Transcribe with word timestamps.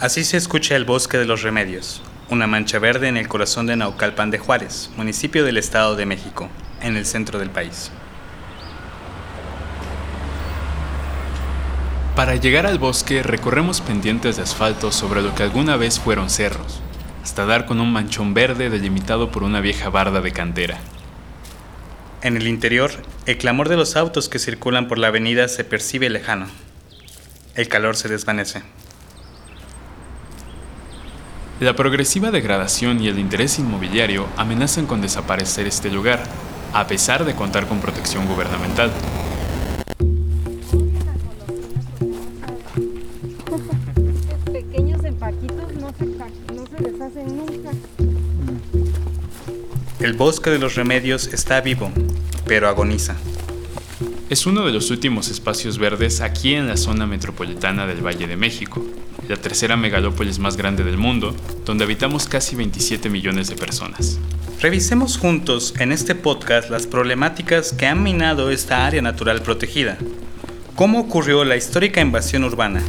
Así 0.00 0.22
se 0.22 0.36
escucha 0.36 0.76
el 0.76 0.84
bosque 0.84 1.18
de 1.18 1.24
los 1.24 1.42
remedios, 1.42 2.02
una 2.30 2.46
mancha 2.46 2.78
verde 2.78 3.08
en 3.08 3.16
el 3.16 3.26
corazón 3.26 3.66
de 3.66 3.74
Naucalpan 3.74 4.30
de 4.30 4.38
Juárez, 4.38 4.90
municipio 4.96 5.44
del 5.44 5.56
Estado 5.56 5.96
de 5.96 6.06
México, 6.06 6.48
en 6.80 6.96
el 6.96 7.04
centro 7.04 7.40
del 7.40 7.50
país. 7.50 7.90
Para 12.14 12.36
llegar 12.36 12.64
al 12.64 12.78
bosque 12.78 13.24
recorremos 13.24 13.80
pendientes 13.80 14.36
de 14.36 14.44
asfalto 14.44 14.92
sobre 14.92 15.20
lo 15.20 15.34
que 15.34 15.42
alguna 15.42 15.76
vez 15.76 15.98
fueron 15.98 16.30
cerros, 16.30 16.80
hasta 17.24 17.44
dar 17.44 17.66
con 17.66 17.80
un 17.80 17.92
manchón 17.92 18.34
verde 18.34 18.70
delimitado 18.70 19.32
por 19.32 19.42
una 19.42 19.60
vieja 19.60 19.90
barda 19.90 20.20
de 20.20 20.30
cantera. 20.30 20.78
En 22.22 22.36
el 22.36 22.46
interior, 22.46 22.92
el 23.26 23.36
clamor 23.36 23.68
de 23.68 23.76
los 23.76 23.96
autos 23.96 24.28
que 24.28 24.38
circulan 24.38 24.86
por 24.86 24.98
la 24.98 25.08
avenida 25.08 25.48
se 25.48 25.64
percibe 25.64 26.08
lejano. 26.08 26.46
El 27.56 27.66
calor 27.66 27.96
se 27.96 28.06
desvanece. 28.06 28.62
La 31.60 31.74
progresiva 31.74 32.30
degradación 32.30 33.02
y 33.02 33.08
el 33.08 33.18
interés 33.18 33.58
inmobiliario 33.58 34.28
amenazan 34.36 34.86
con 34.86 35.00
desaparecer 35.00 35.66
este 35.66 35.90
lugar, 35.90 36.22
a 36.72 36.86
pesar 36.86 37.24
de 37.24 37.34
contar 37.34 37.66
con 37.66 37.80
protección 37.80 38.28
gubernamental. 38.28 38.92
Pequeños 44.52 45.02
empaquitos 45.02 45.74
no 45.74 45.92
se, 45.98 46.06
no 46.54 46.64
se 46.64 46.90
deshacen 46.92 47.36
nunca. 47.36 47.70
El 49.98 50.12
bosque 50.12 50.50
de 50.50 50.60
los 50.60 50.76
remedios 50.76 51.26
está 51.26 51.60
vivo, 51.60 51.90
pero 52.46 52.68
agoniza. 52.68 53.16
Es 54.30 54.46
uno 54.46 54.64
de 54.64 54.70
los 54.70 54.92
últimos 54.92 55.28
espacios 55.28 55.76
verdes 55.78 56.20
aquí 56.20 56.54
en 56.54 56.68
la 56.68 56.76
zona 56.76 57.04
metropolitana 57.08 57.84
del 57.88 58.06
Valle 58.06 58.28
de 58.28 58.36
México, 58.36 58.84
la 59.28 59.36
tercera 59.36 59.76
megalópolis 59.76 60.38
más 60.38 60.56
grande 60.56 60.82
del 60.84 60.96
mundo, 60.96 61.34
donde 61.64 61.84
habitamos 61.84 62.26
casi 62.26 62.56
27 62.56 63.10
millones 63.10 63.48
de 63.48 63.56
personas. 63.56 64.18
Revisemos 64.60 65.18
juntos 65.18 65.74
en 65.78 65.92
este 65.92 66.14
podcast 66.14 66.70
las 66.70 66.86
problemáticas 66.86 67.72
que 67.72 67.86
han 67.86 68.02
minado 68.02 68.50
esta 68.50 68.86
área 68.86 69.02
natural 69.02 69.42
protegida. 69.42 69.98
¿Cómo 70.74 71.00
ocurrió 71.00 71.44
la 71.44 71.56
histórica 71.56 72.00
invasión 72.00 72.42
urbana? 72.42 72.82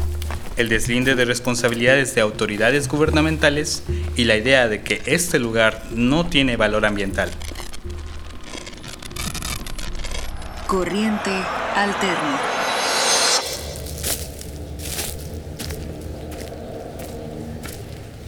El 0.55 0.69
deslinde 0.69 1.15
de 1.15 1.25
responsabilidades 1.25 2.15
de 2.15 2.21
autoridades 2.21 2.87
gubernamentales 2.87 3.83
y 4.15 4.23
la 4.23 4.37
idea 4.37 4.67
de 4.67 4.81
que 4.81 5.01
este 5.05 5.39
lugar 5.39 5.83
no 5.91 6.25
tiene 6.25 6.57
valor 6.57 6.85
ambiental. 6.85 7.29
Corriente 10.67 11.31
Alterna. 11.75 12.48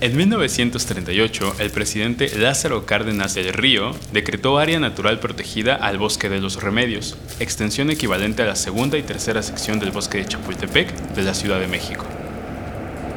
En 0.01 0.17
1938, 0.17 1.57
el 1.59 1.69
presidente 1.69 2.35
Lázaro 2.35 2.87
Cárdenas 2.87 3.35
del 3.35 3.53
Río 3.53 3.91
decretó 4.11 4.57
área 4.57 4.79
natural 4.79 5.19
protegida 5.19 5.75
al 5.75 5.99
Bosque 5.99 6.27
de 6.27 6.41
los 6.41 6.63
Remedios, 6.63 7.19
extensión 7.39 7.91
equivalente 7.91 8.41
a 8.41 8.47
la 8.47 8.55
segunda 8.55 8.97
y 8.97 9.03
tercera 9.03 9.43
sección 9.43 9.79
del 9.79 9.91
Bosque 9.91 10.17
de 10.17 10.25
Chapultepec 10.25 10.91
de 11.13 11.21
la 11.21 11.35
Ciudad 11.35 11.59
de 11.59 11.67
México. 11.67 12.03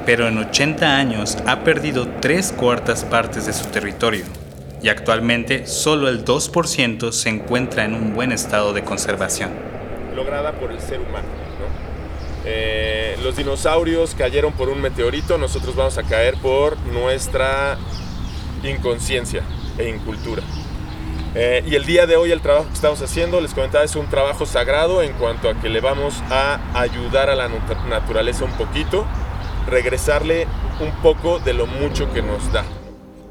Pero 0.05 0.29
en 0.29 0.37
80 0.37 0.99
años 0.99 1.39
ha 1.47 1.65
perdido 1.65 2.07
tres 2.21 2.53
cuartas 2.53 3.03
partes 3.03 3.47
de 3.47 3.55
su 3.55 3.65
territorio 3.69 4.27
y 4.83 4.91
actualmente 4.91 5.67
solo 5.67 6.11
el 6.11 6.23
2% 6.23 7.13
se 7.13 7.31
encuentra 7.31 7.87
en 7.87 7.95
un 7.95 8.13
buen 8.13 8.31
estado 8.31 8.75
de 8.75 8.85
conservación. 8.85 9.49
Lograda 10.15 10.53
por 10.53 10.71
el 10.71 10.81
ser 10.81 11.01
humano. 11.01 11.44
Eh, 12.47 13.17
los 13.23 13.37
dinosaurios 13.37 14.15
cayeron 14.15 14.53
por 14.53 14.69
un 14.69 14.81
meteorito, 14.81 15.39
nosotros 15.39 15.75
vamos 15.75 15.97
a 15.97 16.03
caer 16.03 16.37
por 16.37 16.79
nuestra 16.87 17.79
inconsciencia 18.63 19.43
e 19.79 19.89
incultura. 19.89 20.43
Eh, 21.35 21.65
y 21.67 21.75
el 21.75 21.85
día 21.85 22.07
de 22.07 22.17
hoy 22.17 22.31
el 22.31 22.41
trabajo 22.41 22.69
que 22.69 22.75
estamos 22.75 23.03
haciendo, 23.03 23.41
les 23.41 23.55
comentaba, 23.55 23.85
es 23.85 23.97
un 23.97 24.07
trabajo 24.09 24.47
sagrado 24.47 25.03
en 25.03 25.13
cuanto 25.15 25.49
a 25.49 25.55
que 25.61 25.69
le 25.69 25.81
vamos 25.81 26.23
a 26.31 26.61
ayudar 26.79 27.29
a 27.29 27.35
la 27.35 27.49
naturaleza 27.89 28.45
un 28.45 28.53
poquito, 28.53 29.05
regresarle 29.67 30.47
un 30.81 30.93
poco 31.03 31.41
de 31.41 31.55
lo 31.55 31.67
mucho 31.67 32.13
que 32.13 32.23
nos 32.23 32.53
da. 32.53 32.65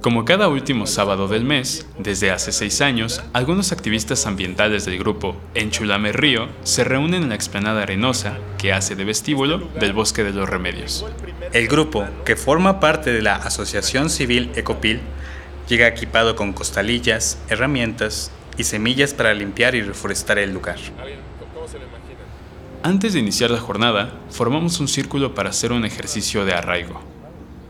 Como 0.03 0.25
cada 0.25 0.49
último 0.49 0.85
sábado 0.85 1.29
del 1.29 1.45
mes, 1.45 1.87
desde 1.97 2.29
hace 2.29 2.51
seis 2.51 2.81
años, 2.81 3.23
algunos 3.31 3.71
activistas 3.71 4.27
ambientales 4.27 4.83
del 4.83 4.99
grupo 4.99 5.37
Enchulame 5.55 6.11
Río 6.11 6.49
se 6.63 6.83
reúnen 6.83 7.23
en 7.23 7.29
la 7.29 7.35
explanada 7.35 7.83
arenosa 7.83 8.37
que 8.57 8.73
hace 8.73 8.95
de 8.97 9.05
vestíbulo 9.05 9.59
del 9.79 9.93
Bosque 9.93 10.25
de 10.25 10.33
los 10.33 10.49
Remedios. 10.49 11.05
El 11.53 11.69
grupo, 11.69 12.05
que 12.25 12.35
forma 12.35 12.81
parte 12.81 13.13
de 13.13 13.21
la 13.21 13.37
Asociación 13.37 14.09
Civil 14.09 14.51
Ecopil, 14.55 14.99
llega 15.69 15.87
equipado 15.87 16.35
con 16.35 16.51
costalillas, 16.51 17.37
herramientas 17.47 18.29
y 18.57 18.65
semillas 18.65 19.13
para 19.13 19.33
limpiar 19.33 19.73
y 19.73 19.83
reforestar 19.83 20.37
el 20.37 20.51
lugar. 20.51 20.79
Antes 22.83 23.13
de 23.13 23.19
iniciar 23.19 23.51
la 23.51 23.61
jornada, 23.61 24.19
formamos 24.29 24.81
un 24.81 24.89
círculo 24.89 25.33
para 25.33 25.51
hacer 25.51 25.71
un 25.71 25.85
ejercicio 25.85 26.43
de 26.43 26.55
arraigo. 26.55 27.12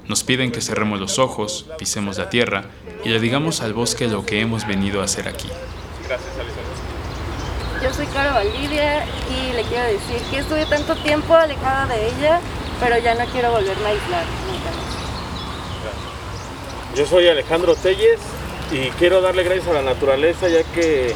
Nos 0.08 0.24
piden 0.24 0.52
que 0.52 0.62
cerremos 0.62 1.00
los 1.00 1.18
ojos, 1.18 1.66
pisemos 1.78 2.18
la 2.18 2.30
tierra 2.30 2.66
y 3.06 3.10
le 3.10 3.20
digamos 3.20 3.62
al 3.62 3.74
bosque 3.74 4.08
lo 4.08 4.26
que 4.26 4.42
hemos 4.42 4.68
venido 4.68 5.02
a 5.02 5.06
hacer 5.06 5.28
aquí. 5.28 5.50
Yo 7.82 7.94
soy 7.94 8.06
Caro 8.08 8.34
Valdivia 8.34 9.06
y 9.30 9.54
le 9.54 9.64
quiero 9.64 9.86
decir 9.86 10.18
que 10.30 10.40
estuve 10.40 10.66
tanto 10.66 10.96
tiempo 10.98 11.36
alejada 11.36 11.88
de 11.88 12.08
ella, 12.08 12.40
pero 12.80 12.98
ya 12.98 13.16
no 13.16 13.26
quiero 13.32 13.52
volverme 13.52 13.86
a 13.86 13.90
aislar 13.90 14.26
nunca 14.48 14.72
más. 14.72 14.94
Yo 16.98 17.06
soy 17.06 17.28
Alejandro 17.28 17.76
Telles 17.76 18.20
y 18.72 18.90
quiero 18.92 19.22
darle 19.22 19.44
gracias 19.44 19.68
a 19.68 19.74
la 19.74 19.82
naturaleza 19.82 20.48
ya 20.48 20.64
que 20.64 21.14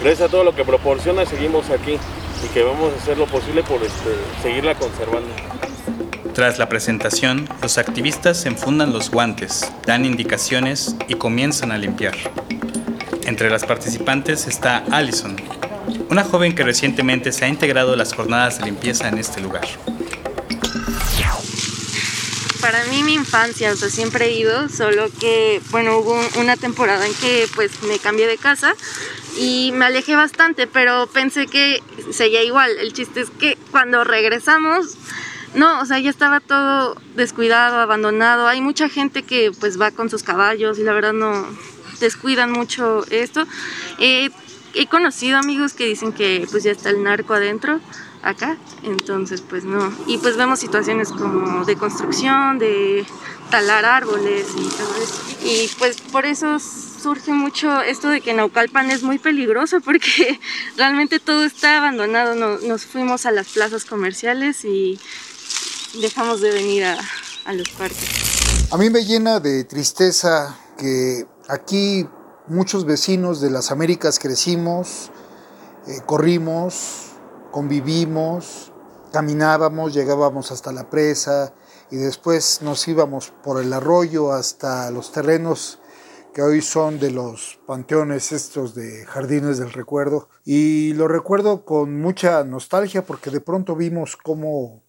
gracias 0.00 0.28
a 0.28 0.30
todo 0.30 0.44
lo 0.44 0.54
que 0.54 0.64
proporciona 0.64 1.26
seguimos 1.26 1.70
aquí 1.70 1.98
y 2.44 2.48
que 2.52 2.62
vamos 2.62 2.92
a 2.92 2.96
hacer 2.96 3.18
lo 3.18 3.26
posible 3.26 3.62
por 3.62 3.82
este, 3.82 4.14
seguirla 4.42 4.74
conservando. 4.74 5.28
Tras 6.34 6.58
la 6.58 6.68
presentación, 6.68 7.48
los 7.62 7.78
activistas 7.78 8.40
se 8.40 8.48
enfundan 8.48 8.92
los 8.92 9.08
guantes, 9.08 9.70
dan 9.86 10.04
indicaciones 10.04 10.96
y 11.06 11.14
comienzan 11.14 11.70
a 11.70 11.78
limpiar. 11.78 12.16
Entre 13.24 13.48
las 13.50 13.64
participantes 13.64 14.48
está 14.48 14.84
Allison, 14.90 15.36
una 16.10 16.24
joven 16.24 16.56
que 16.56 16.64
recientemente 16.64 17.30
se 17.30 17.44
ha 17.44 17.48
integrado 17.48 17.92
a 17.92 17.96
las 17.96 18.12
jornadas 18.14 18.58
de 18.58 18.64
limpieza 18.64 19.08
en 19.08 19.18
este 19.18 19.40
lugar. 19.40 19.64
Para 22.60 22.84
mí 22.86 23.04
mi 23.04 23.14
infancia, 23.14 23.70
o 23.70 23.76
sea, 23.76 23.88
siempre 23.88 24.26
he 24.26 24.32
ido, 24.32 24.68
solo 24.68 25.10
que, 25.20 25.62
bueno, 25.70 25.98
hubo 25.98 26.20
una 26.40 26.56
temporada 26.56 27.06
en 27.06 27.14
que 27.14 27.46
pues 27.54 27.80
me 27.84 28.00
cambié 28.00 28.26
de 28.26 28.38
casa 28.38 28.74
y 29.38 29.70
me 29.72 29.84
alejé 29.84 30.16
bastante, 30.16 30.66
pero 30.66 31.06
pensé 31.06 31.46
que 31.46 31.80
seguía 32.12 32.42
igual. 32.42 32.72
El 32.80 32.92
chiste 32.92 33.20
es 33.20 33.30
que 33.30 33.56
cuando 33.70 34.02
regresamos 34.02 34.96
no, 35.54 35.80
o 35.80 35.86
sea, 35.86 35.98
ya 35.98 36.10
estaba 36.10 36.40
todo 36.40 36.96
descuidado, 37.14 37.78
abandonado. 37.78 38.46
Hay 38.46 38.60
mucha 38.60 38.88
gente 38.88 39.22
que 39.22 39.52
pues 39.58 39.80
va 39.80 39.90
con 39.90 40.10
sus 40.10 40.22
caballos 40.22 40.78
y 40.78 40.82
la 40.82 40.92
verdad 40.92 41.12
no 41.12 41.46
descuidan 42.00 42.50
mucho 42.50 43.04
esto. 43.10 43.46
he 43.98 44.30
conocido 44.90 45.38
amigos 45.38 45.72
que 45.74 45.86
dicen 45.86 46.12
que 46.12 46.46
pues 46.50 46.64
ya 46.64 46.72
está 46.72 46.90
el 46.90 47.02
narco 47.02 47.34
adentro 47.34 47.80
acá, 48.24 48.56
entonces 48.82 49.42
pues 49.42 49.64
no. 49.64 49.92
Y 50.06 50.18
pues 50.18 50.36
vemos 50.36 50.58
situaciones 50.58 51.10
como 51.10 51.64
de 51.64 51.76
construcción, 51.76 52.58
de 52.58 53.06
talar 53.50 53.84
árboles 53.84 54.46
y 54.56 54.68
todo 54.68 54.96
eso. 54.96 55.22
Y 55.44 55.70
pues 55.78 56.00
por 56.00 56.24
eso 56.24 56.58
surge 56.58 57.32
mucho 57.32 57.82
esto 57.82 58.08
de 58.08 58.20
que 58.20 58.32
Naucalpan 58.32 58.90
es 58.90 59.02
muy 59.02 59.18
peligroso 59.18 59.80
porque 59.80 60.40
realmente 60.76 61.20
todo 61.20 61.44
está 61.44 61.78
abandonado. 61.78 62.34
nos 62.34 62.86
fuimos 62.86 63.26
a 63.26 63.30
las 63.30 63.48
plazas 63.48 63.84
comerciales 63.84 64.64
y 64.64 64.98
dejamos 66.00 66.40
de 66.40 66.50
venir 66.50 66.84
a, 66.84 67.52
los 67.52 67.68
parques. 67.70 68.68
A 68.70 68.76
mí 68.76 68.90
me 68.90 69.04
llena 69.04 69.40
de 69.40 69.64
tristeza 69.64 70.58
que 70.78 71.26
aquí 71.48 72.06
muchos 72.48 72.84
vecinos 72.84 73.40
de 73.40 73.50
las 73.50 73.70
Américas 73.70 74.18
crecimos, 74.18 75.10
eh, 75.86 76.00
corrimos, 76.06 77.12
convivimos, 77.50 78.72
caminábamos, 79.12 79.94
llegábamos 79.94 80.50
hasta 80.50 80.72
la 80.72 80.88
presa 80.90 81.54
y 81.90 81.96
después 81.96 82.60
nos 82.62 82.86
íbamos 82.88 83.32
por 83.42 83.62
el 83.62 83.72
arroyo 83.72 84.32
hasta 84.32 84.90
los 84.90 85.12
terrenos 85.12 85.78
que 86.34 86.42
hoy 86.42 86.62
son 86.62 86.98
de 86.98 87.12
los 87.12 87.60
panteones 87.64 88.32
estos 88.32 88.74
de 88.74 89.06
jardines 89.06 89.58
del 89.58 89.72
recuerdo. 89.72 90.28
Y 90.44 90.92
lo 90.94 91.06
recuerdo 91.06 91.64
con 91.64 92.00
mucha 92.00 92.42
nostalgia 92.42 93.06
porque 93.06 93.30
de 93.30 93.40
pronto 93.40 93.76
vimos 93.76 94.16
cómo 94.16 94.83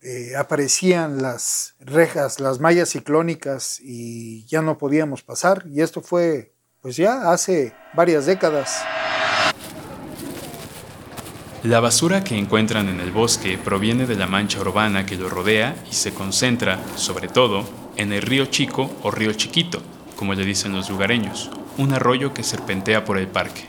eh, 0.00 0.36
aparecían 0.36 1.22
las 1.22 1.74
rejas, 1.80 2.40
las 2.40 2.60
mallas 2.60 2.90
ciclónicas 2.90 3.80
y 3.80 4.46
ya 4.46 4.62
no 4.62 4.78
podíamos 4.78 5.22
pasar. 5.22 5.64
Y 5.68 5.80
esto 5.80 6.02
fue 6.02 6.52
pues 6.80 6.96
ya 6.96 7.32
hace 7.32 7.74
varias 7.94 8.26
décadas. 8.26 8.84
La 11.64 11.80
basura 11.80 12.22
que 12.22 12.38
encuentran 12.38 12.88
en 12.88 13.00
el 13.00 13.10
bosque 13.10 13.58
proviene 13.58 14.06
de 14.06 14.14
la 14.14 14.28
mancha 14.28 14.60
urbana 14.60 15.04
que 15.04 15.16
lo 15.16 15.28
rodea 15.28 15.74
y 15.90 15.94
se 15.94 16.14
concentra, 16.14 16.78
sobre 16.94 17.26
todo, 17.26 17.68
en 17.96 18.12
el 18.12 18.22
río 18.22 18.46
Chico 18.46 18.90
o 19.02 19.10
río 19.10 19.32
Chiquito, 19.32 19.82
como 20.14 20.34
le 20.34 20.44
dicen 20.44 20.72
los 20.72 20.88
lugareños, 20.88 21.50
un 21.76 21.92
arroyo 21.92 22.32
que 22.32 22.44
serpentea 22.44 23.04
por 23.04 23.18
el 23.18 23.26
parque. 23.26 23.64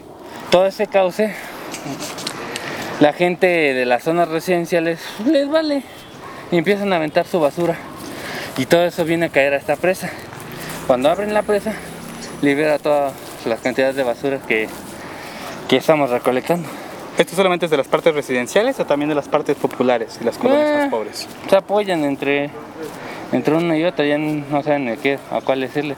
Todo 0.51 0.67
ese 0.67 0.85
cauce, 0.85 1.33
la 2.99 3.11
gente 3.11 3.47
de 3.47 3.85
las 3.85 4.03
zonas 4.03 4.29
residenciales 4.29 4.99
les 5.25 5.49
vale 5.49 5.83
y 6.51 6.57
empiezan 6.57 6.91
a 6.93 6.97
aventar 6.97 7.25
su 7.27 7.39
basura. 7.39 7.75
Y 8.57 8.65
todo 8.65 8.83
eso 8.83 9.05
viene 9.05 9.27
a 9.27 9.29
caer 9.29 9.53
a 9.53 9.57
esta 9.57 9.75
presa. 9.75 10.09
Cuando 10.87 11.09
abren 11.09 11.33
la 11.33 11.43
presa, 11.43 11.73
libera 12.41 12.79
todas 12.79 13.13
las 13.45 13.59
cantidades 13.61 13.95
de 13.95 14.03
basura 14.03 14.39
que, 14.47 14.67
que 15.67 15.77
estamos 15.77 16.09
recolectando. 16.09 16.67
¿Esto 17.17 17.35
solamente 17.35 17.65
es 17.65 17.71
de 17.71 17.77
las 17.77 17.87
partes 17.87 18.13
residenciales 18.15 18.79
o 18.79 18.85
también 18.85 19.09
de 19.09 19.15
las 19.15 19.27
partes 19.27 19.55
populares 19.57 20.17
y 20.21 20.23
las 20.23 20.37
colonias 20.37 20.67
Eh. 20.69 20.77
más 20.83 20.89
pobres? 20.89 21.27
Se 21.49 21.55
apoyan 21.55 22.03
entre, 22.05 22.49
entre 23.31 23.53
uno 23.55 23.75
y 23.75 23.83
otro, 23.83 24.05
ya 24.05 24.17
no 24.17 24.63
saben 24.63 24.87
a, 24.89 24.95
qué, 24.95 25.19
a 25.31 25.41
cuál 25.41 25.59
decirle. 25.61 25.95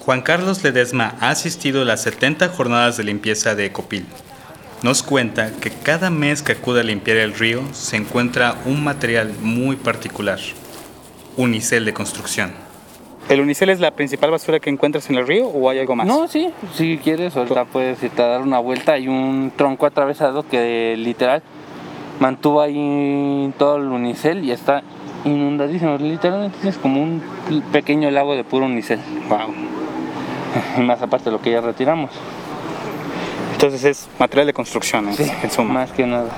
Juan 0.00 0.22
Carlos 0.22 0.62
Ledesma 0.62 1.16
ha 1.20 1.30
asistido 1.30 1.82
a 1.82 1.84
las 1.84 2.02
70 2.02 2.48
jornadas 2.48 2.96
de 2.96 3.04
limpieza 3.04 3.54
de 3.54 3.66
Ecopil. 3.66 4.06
Nos 4.82 5.02
cuenta 5.02 5.52
que 5.52 5.70
cada 5.70 6.10
mes 6.10 6.42
que 6.42 6.52
acude 6.52 6.80
a 6.80 6.84
limpiar 6.84 7.16
el 7.16 7.32
río 7.32 7.62
se 7.72 7.96
encuentra 7.96 8.56
un 8.66 8.84
material 8.84 9.32
muy 9.40 9.76
particular, 9.76 10.38
unicel 11.36 11.86
de 11.86 11.94
construcción. 11.94 12.52
¿El 13.30 13.40
unicel 13.40 13.70
es 13.70 13.80
la 13.80 13.90
principal 13.92 14.30
basura 14.30 14.60
que 14.60 14.70
encuentras 14.70 15.08
en 15.08 15.16
el 15.16 15.26
río 15.26 15.46
o 15.46 15.70
hay 15.70 15.78
algo 15.78 15.96
más? 15.96 16.06
No, 16.06 16.28
sí, 16.28 16.50
si 16.74 16.98
quieres, 16.98 17.36
ahorita 17.36 17.64
puedes 17.64 18.00
irte 18.02 18.22
a 18.22 18.26
dar 18.26 18.42
una 18.42 18.58
vuelta. 18.58 18.92
Hay 18.92 19.08
un 19.08 19.50
tronco 19.56 19.86
atravesado 19.86 20.46
que 20.46 20.94
literal 20.96 21.42
mantuvo 22.20 22.60
ahí 22.60 23.52
todo 23.58 23.76
el 23.76 23.86
unicel 23.86 24.44
y 24.44 24.52
está 24.52 24.82
inundadísimo. 25.24 25.96
Literalmente 25.96 26.68
es 26.68 26.76
como 26.76 27.02
un 27.02 27.22
pequeño 27.72 28.10
lago 28.10 28.36
de 28.36 28.44
puro 28.44 28.66
unicel. 28.66 29.00
Wow. 29.28 29.54
Y 30.78 30.80
más 30.82 31.02
aparte 31.02 31.26
de 31.26 31.32
lo 31.32 31.42
que 31.42 31.50
ya 31.50 31.60
retiramos. 31.60 32.10
Entonces 33.56 33.84
es 33.84 34.06
material 34.18 34.46
de 34.48 34.52
construcción, 34.52 35.08
en- 35.08 35.16
Sí, 35.16 35.24
en 35.42 35.50
suma. 35.50 35.72
más 35.72 35.90
que 35.92 36.06
nada. 36.06 36.28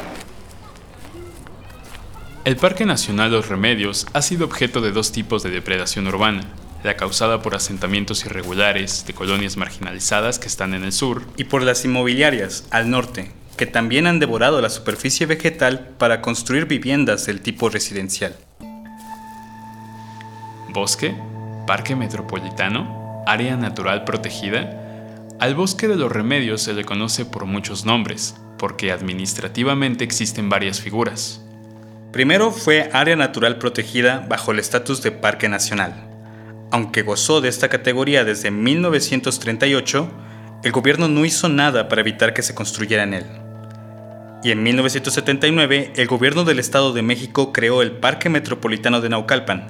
El 2.45 2.57
Parque 2.57 2.87
Nacional 2.87 3.33
Los 3.33 3.49
Remedios 3.49 4.07
ha 4.13 4.23
sido 4.23 4.45
objeto 4.47 4.81
de 4.81 4.93
dos 4.93 5.11
tipos 5.11 5.43
de 5.43 5.51
depredación 5.51 6.07
urbana, 6.07 6.43
la 6.85 6.97
causada 6.97 7.43
por 7.43 7.57
asentamientos 7.57 8.25
irregulares 8.25 9.05
de 9.05 9.15
colonias 9.15 9.57
marginalizadas 9.57 10.39
que 10.39 10.47
están 10.47 10.75
en 10.75 10.85
el 10.85 10.93
sur 10.93 11.25
y 11.37 11.43
por 11.45 11.63
las 11.63 11.85
inmobiliarias 11.85 12.69
al 12.71 12.89
norte, 12.89 13.33
que 13.57 13.67
también 13.67 14.07
han 14.07 14.21
devorado 14.21 14.61
la 14.61 14.71
superficie 14.71 15.27
vegetal 15.27 15.89
para 15.99 16.21
construir 16.23 16.67
viviendas 16.67 17.27
del 17.27 17.41
tipo 17.41 17.69
residencial. 17.69 18.37
Bosque, 20.69 21.17
Parque 21.67 21.97
Metropolitano, 21.97 23.25
Área 23.27 23.57
Natural 23.57 24.05
Protegida. 24.05 24.85
Al 25.41 25.55
Bosque 25.55 25.87
de 25.87 25.95
los 25.95 26.11
Remedios 26.11 26.63
se 26.63 26.73
le 26.73 26.85
conoce 26.85 27.25
por 27.25 27.45
muchos 27.45 27.85
nombres, 27.85 28.35
porque 28.59 28.91
administrativamente 28.91 30.03
existen 30.03 30.49
varias 30.49 30.81
figuras. 30.81 31.41
Primero 32.11 32.51
fue 32.51 32.91
área 32.93 33.15
natural 33.15 33.59
protegida 33.59 34.27
bajo 34.29 34.51
el 34.51 34.59
estatus 34.59 35.01
de 35.01 35.13
Parque 35.13 35.49
Nacional. 35.49 35.95
Aunque 36.73 37.03
gozó 37.03 37.41
de 37.41 37.49
esta 37.49 37.69
categoría 37.69 38.25
desde 38.25 38.51
1938, 38.51 40.11
el 40.65 40.73
gobierno 40.73 41.07
no 41.07 41.25
hizo 41.25 41.49
nada 41.49 41.89
para 41.89 42.01
evitar 42.01 42.35
que 42.35 42.43
se 42.43 42.57
construyera 42.57 43.05
en 43.05 43.15
él. 43.15 43.27
Y 44.43 44.51
en 44.51 44.65
1979, 44.65 45.93
el 45.95 46.09
gobierno 46.09 46.43
del 46.43 46.59
Estado 46.59 46.93
de 46.93 47.03
México 47.03 47.53
creó 47.53 47.83
el 47.83 47.93
Parque 47.93 48.29
Metropolitano 48.29 49.01
de 49.01 49.11
Naucalpan. 49.11 49.69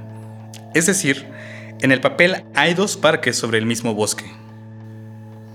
Es 0.75 0.87
decir, 0.87 1.26
en 1.81 1.93
el 1.93 2.00
papel 2.00 2.44
hay 2.55 2.73
dos 2.73 2.97
parques 2.97 3.37
sobre 3.37 3.59
el 3.59 3.67
mismo 3.67 3.93
bosque. 3.93 4.25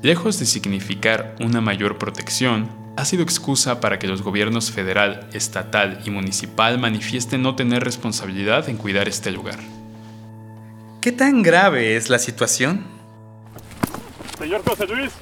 Lejos 0.04 0.38
de 0.38 0.46
significar 0.46 1.34
una 1.40 1.62
mayor 1.62 1.98
protección, 1.98 2.70
ha 2.98 3.06
sido 3.06 3.24
excusa 3.24 3.80
para 3.80 4.00
que 4.00 4.08
los 4.08 4.22
gobiernos 4.22 4.70
federal, 4.70 5.30
estatal 5.32 6.02
y 6.04 6.10
municipal 6.10 6.78
manifiesten 6.78 7.42
no 7.42 7.56
tener 7.56 7.86
responsabilidad 7.86 8.68
en 8.68 8.76
cuidar 8.76 9.08
este 9.08 9.32
lugar. 9.32 9.60
¿Qué 11.00 11.14
tan 11.14 11.42
grave 11.42 11.96
es 11.96 12.10
la 12.10 12.20
situación? 12.20 12.84
Señor 14.38 14.62
José 14.66 14.88
Luis. 14.88 15.14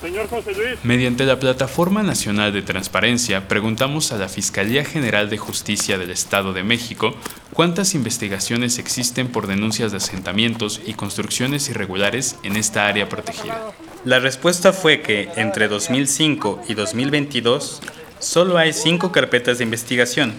Señor 0.00 0.28
José 0.28 0.52
Luis. 0.52 0.78
Mediante 0.82 1.24
la 1.24 1.38
Plataforma 1.38 2.02
Nacional 2.02 2.52
de 2.52 2.62
Transparencia, 2.62 3.48
preguntamos 3.48 4.12
a 4.12 4.18
la 4.18 4.28
Fiscalía 4.28 4.84
General 4.84 5.30
de 5.30 5.38
Justicia 5.38 5.98
del 5.98 6.10
Estado 6.10 6.52
de 6.52 6.62
México 6.62 7.14
cuántas 7.52 7.94
investigaciones 7.94 8.78
existen 8.78 9.28
por 9.28 9.46
denuncias 9.46 9.92
de 9.92 9.98
asentamientos 9.98 10.80
y 10.86 10.94
construcciones 10.94 11.68
irregulares 11.68 12.36
en 12.42 12.56
esta 12.56 12.86
área 12.86 13.08
protegida. 13.08 13.72
La 14.04 14.18
respuesta 14.18 14.72
fue 14.72 15.00
que 15.00 15.30
entre 15.36 15.68
2005 15.68 16.62
y 16.68 16.74
2022 16.74 17.80
solo 18.18 18.58
hay 18.58 18.72
cinco 18.72 19.12
carpetas 19.12 19.58
de 19.58 19.64
investigación, 19.64 20.34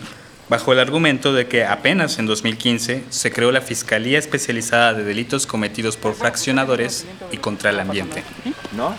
bajo 0.49 0.71
el 0.71 0.79
argumento 0.79 1.33
de 1.33 1.47
que 1.47 1.65
apenas 1.65 2.19
en 2.19 2.25
2015 2.25 3.03
se 3.09 3.31
creó 3.31 3.51
la 3.51 3.61
Fiscalía 3.61 4.19
Especializada 4.19 4.93
de 4.93 5.03
Delitos 5.03 5.45
Cometidos 5.45 5.97
por 5.97 6.13
Fraccionadores 6.13 7.05
y 7.31 7.37
contra 7.37 7.71
el 7.71 7.79
Ambiente. 7.79 8.23
¿No? 8.75 8.95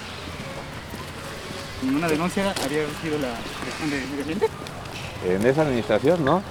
¿Ninguna 1.83 2.09
denuncia 2.09 2.51
había 2.65 2.85
sido 3.03 3.19
la 3.19 3.35
Dirección 3.61 3.91
de 3.91 3.97
Medio 4.07 4.21
Ambiente? 4.23 4.47
En 5.27 5.47
esa 5.47 5.63
administración, 5.63 6.25
¿no? 6.25 6.43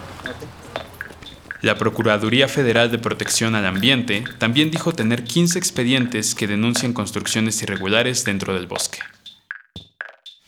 La 1.62 1.76
Procuraduría 1.76 2.48
Federal 2.48 2.92
de 2.92 3.00
Protección 3.00 3.56
al 3.56 3.66
Ambiente 3.66 4.24
también 4.38 4.72
dijo 4.72 4.94
tener 4.94 5.24
15 5.24 5.58
expedientes 5.58 6.36
que 6.36 6.48
denuncian 6.48 6.94
construcciones 6.94 7.62
irregulares 7.64 8.24
dentro 8.26 8.54
del 8.54 8.68
bosque. 8.68 9.00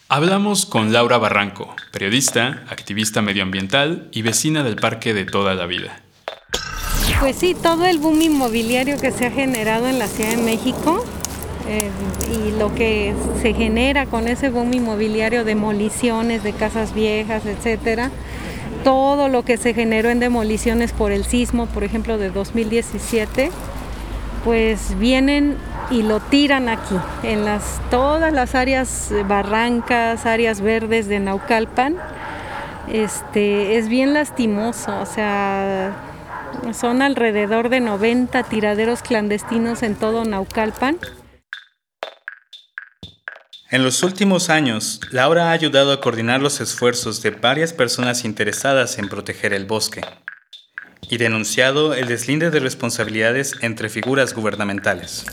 Hablamos 0.07 0.65
con 0.65 0.93
Laura 0.93 1.17
Barranco, 1.17 1.75
periodista, 1.91 2.63
activista 2.69 3.21
medioambiental 3.21 4.07
y 4.11 4.21
vecina 4.21 4.63
del 4.63 4.75
parque 4.75 5.13
de 5.13 5.25
toda 5.25 5.55
la 5.55 5.65
vida. 5.65 6.01
Pues 7.19 7.35
sí, 7.35 7.53
todo 7.53 7.85
el 7.85 7.97
boom 7.97 8.21
inmobiliario 8.21 8.97
que 8.97 9.11
se 9.11 9.25
ha 9.25 9.31
generado 9.31 9.87
en 9.87 9.99
la 9.99 10.07
Ciudad 10.07 10.31
de 10.31 10.37
México 10.37 11.05
eh, 11.69 11.92
y 12.33 12.57
lo 12.57 12.74
que 12.74 13.13
se 13.44 13.54
genera 13.54 14.07
con 14.07 14.27
ese 14.27 14.50
boom 14.50 14.74
inmobiliario, 14.74 15.43
demoliciones 15.46 16.41
de 16.43 16.53
casas 16.53 16.96
viejas, 16.96 17.46
etcétera, 17.46 18.10
todo 18.84 19.29
lo 19.29 19.43
que 19.43 19.58
se 19.58 19.75
generó 19.75 20.10
en 20.10 20.20
demoliciones 20.20 20.93
por 20.93 21.12
el 21.12 21.25
sismo, 21.25 21.67
por 21.67 21.84
ejemplo, 21.84 22.17
de 22.17 22.32
2017, 22.32 23.51
pues 24.43 24.98
vienen 24.98 25.58
y 25.91 26.01
lo 26.01 26.20
tiran 26.20 26.70
aquí, 26.70 26.96
en 27.22 27.46
las, 27.46 27.79
todas 27.91 28.34
las 28.34 28.55
áreas 28.55 29.12
barrancas, 29.27 30.25
áreas 30.25 30.62
verdes 30.62 31.08
de 31.08 31.20
Naucalpan. 31.20 31.98
Este, 32.91 33.77
es 33.77 33.89
bien 33.89 34.15
lastimoso, 34.15 35.00
o 35.00 35.05
sea, 35.05 35.93
son 36.74 37.03
alrededor 37.03 37.70
de 37.70 37.79
90 37.79 38.41
tiraderos 38.43 39.03
clandestinos 39.03 39.84
en 39.84 39.93
todo 39.93 40.25
Naucalpan. 40.25 40.98
En 43.71 43.83
los 43.83 44.01
últimos 44.01 44.49
años, 44.49 44.99
Laura 45.11 45.49
ha 45.49 45.51
ayudado 45.51 45.91
a 45.91 46.01
coordinar 46.01 46.41
los 46.41 46.59
esfuerzos 46.59 47.21
de 47.21 47.29
varias 47.29 47.71
personas 47.71 48.25
interesadas 48.25 48.97
en 48.97 49.07
proteger 49.09 49.53
el 49.53 49.65
bosque 49.65 50.01
y 51.07 51.17
denunciado 51.17 51.93
el 51.93 52.07
deslinde 52.07 52.49
de 52.49 52.61
responsabilidades 52.61 53.53
entre 53.61 53.89
figuras 53.89 54.33
gubernamentales. 54.33 55.23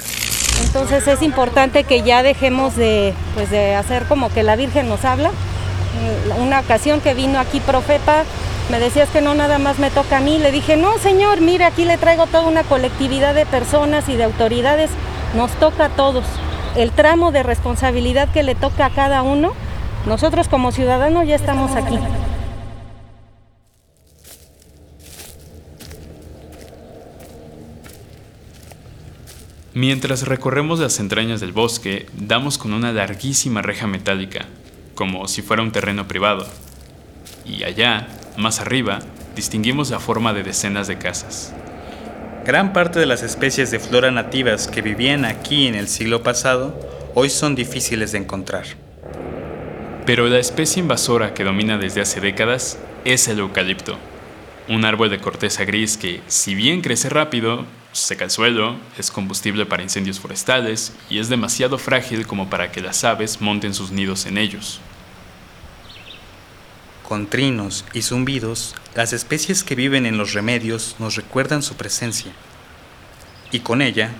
Entonces 0.63 1.09
es 1.09 1.23
importante 1.23 1.85
que 1.85 2.03
ya 2.03 2.23
dejemos 2.23 2.77
de, 2.77 3.15
pues 3.35 3.51
de 3.51 3.75
hacer 3.75 4.05
como 4.05 4.31
que 4.31 4.43
la 4.43 4.55
Virgen 4.55 4.87
nos 4.87 5.07
habla. 5.07 5.31
Eh, 5.31 6.33
Una 6.39 6.61
ocasión 6.61 7.01
que 7.01 7.15
vino 7.15 7.39
aquí 7.39 7.61
Profepa, 7.61 8.25
me 8.71 8.79
decías 8.79 9.09
que 9.09 9.23
no 9.23 9.35
nada 9.35 9.59
más 9.59 9.79
me 9.79 9.89
toca 9.89 10.19
a 10.19 10.21
mí. 10.21 10.39
Le 10.39 10.53
dije, 10.53 10.77
no 10.77 10.99
señor, 10.99 11.41
mire, 11.41 11.65
aquí 11.65 11.87
le 11.87 11.97
traigo 11.97 12.27
toda 12.27 12.47
una 12.47 12.65
colectividad 12.65 13.35
de 13.35 13.47
personas 13.47 14.11
y 14.11 14.17
de 14.17 14.25
autoridades. 14.25 14.91
Nos 15.35 15.53
toca 15.53 15.87
a 15.87 15.89
todos. 15.89 16.27
El 16.77 16.91
tramo 16.91 17.33
de 17.33 17.43
responsabilidad 17.43 18.31
que 18.33 18.43
le 18.43 18.55
toca 18.55 18.85
a 18.85 18.91
cada 18.91 19.23
uno, 19.23 19.55
nosotros 20.05 20.47
como 20.47 20.73
ciudadanos 20.73 21.27
ya 21.27 21.35
estamos 21.35 21.75
aquí. 21.75 21.99
Mientras 29.73 30.29
recorremos 30.29 30.79
las 30.79 31.01
entrañas 31.01 31.41
del 31.41 31.53
bosque, 31.53 32.07
damos 32.13 32.59
con 32.59 32.75
una 32.75 32.93
larguísima 32.93 33.63
reja 33.63 33.87
metálica, 33.87 34.45
como 34.95 35.29
si 35.29 35.41
fuera 35.41 35.63
un 35.63 35.73
terreno 35.73 36.07
privado. 36.07 36.47
Y 37.47 37.65
allá, 37.65 38.07
más 38.37 38.61
arriba, 38.61 38.99
distinguimos 39.35 39.89
la 39.89 39.99
forma 39.99 40.35
de 40.35 40.43
decenas 40.43 40.89
de 40.89 40.99
casas. 40.99 41.55
Gran 42.47 42.73
parte 42.73 43.01
de 43.01 43.07
las 43.07 43.25
especies 43.25 43.73
de 43.73 43.81
flora 43.81 44.13
nativas 44.13 44.69
que 44.69 44.81
vivían 44.81 45.25
aquí 45.25 45.67
en 45.67 45.75
el 45.75 45.89
siglo 45.89 46.23
pasado 46.23 46.79
hoy 47.13 47.29
son 47.29 47.57
difíciles 47.57 48.13
de 48.13 48.19
encontrar. 48.19 48.67
Pero 50.07 50.29
la 50.29 50.39
especie 50.39 50.81
invasora 50.81 51.35
que 51.35 51.43
domina 51.43 51.77
desde 51.77 52.03
hace 52.03 52.21
décadas 52.21 52.79
es 53.05 53.27
el 53.27 53.41
eucalipto, 53.41 53.99
un 54.69 54.85
árbol 54.85 55.11
de 55.11 55.19
corteza 55.19 55.65
gris 55.65 55.97
que, 55.97 56.21
si 56.29 56.55
bien 56.55 56.83
crece 56.83 57.09
rápido, 57.09 57.65
seca 57.91 58.23
el 58.23 58.31
suelo, 58.31 58.77
es 58.97 59.11
combustible 59.11 59.67
para 59.67 59.83
incendios 59.83 60.21
forestales 60.21 60.93
y 61.11 61.19
es 61.19 61.29
demasiado 61.29 61.79
frágil 61.79 62.29
como 62.29 62.49
para 62.49 62.71
que 62.71 62.81
las 62.81 63.03
aves 63.03 63.41
monten 63.41 63.75
sus 63.75 63.91
nidos 63.91 64.25
en 64.25 64.39
ellos. 64.39 64.81
Con 67.07 67.29
trinos 67.29 67.85
y 67.93 68.03
zumbidos, 68.03 68.75
las 68.97 69.13
especies 69.13 69.63
que 69.63 69.77
viven 69.77 70.07
en 70.07 70.19
los 70.19 70.33
remedios 70.33 70.97
nos 70.99 71.15
recuerdan 71.15 71.63
su 71.63 71.77
presencia. 71.77 72.33
Y 73.53 73.61
con 73.61 73.81
ella, 73.81 74.11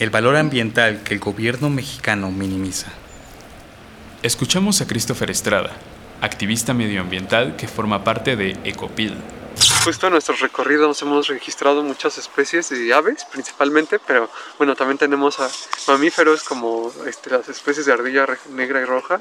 el 0.00 0.08
valor 0.08 0.36
ambiental 0.36 1.02
que 1.02 1.12
el 1.12 1.20
gobierno 1.20 1.68
mexicano 1.68 2.30
minimiza. 2.30 2.86
Escuchamos 4.22 4.80
a 4.80 4.86
Christopher 4.86 5.30
Estrada, 5.30 5.72
activista 6.22 6.72
medioambiental 6.72 7.56
que 7.56 7.68
forma 7.68 8.04
parte 8.04 8.36
de 8.36 8.56
Ecopil. 8.64 9.18
Justo 9.84 10.06
en 10.06 10.14
nuestros 10.14 10.40
recorridos 10.40 11.02
hemos 11.02 11.28
registrado 11.28 11.82
muchas 11.82 12.16
especies 12.16 12.70
de 12.70 12.94
aves 12.94 13.26
principalmente, 13.30 13.98
pero 13.98 14.30
bueno, 14.56 14.74
también 14.74 14.96
tenemos 14.96 15.40
a 15.40 15.50
mamíferos 15.88 16.42
como 16.42 16.90
este, 17.06 17.28
las 17.28 17.50
especies 17.50 17.84
de 17.84 17.92
ardilla 17.92 18.26
negra 18.48 18.80
y 18.80 18.86
roja, 18.86 19.20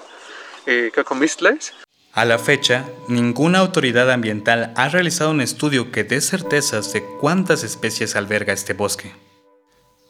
eh, 0.66 0.90
cacomistles. 0.96 1.74
A 2.16 2.26
la 2.26 2.38
fecha, 2.38 2.86
ninguna 3.08 3.58
autoridad 3.58 4.12
ambiental 4.12 4.72
ha 4.76 4.88
realizado 4.88 5.32
un 5.32 5.42
estudio 5.42 5.92
que 5.92 6.04
dé 6.04 6.22
certezas 6.22 6.94
de 6.94 7.04
cuántas 7.20 7.64
especies 7.64 8.16
alberga 8.16 8.54
este 8.54 8.74
bosque. 8.74 9.12